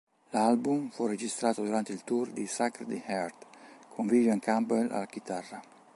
[0.31, 3.45] L'album fu registrato durante il tour di "Sacred Heart"
[3.89, 5.61] con Vivian Campbell alla chitarra.